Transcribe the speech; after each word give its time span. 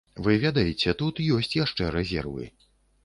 Вы 0.27 0.37
ведаеце, 0.45 0.95
тут 1.01 1.21
ёсць 1.37 1.53
яшчэ 1.63 1.93
рэзервы. 1.99 2.51